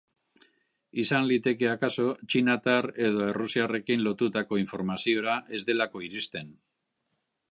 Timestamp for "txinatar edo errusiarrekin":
2.35-4.03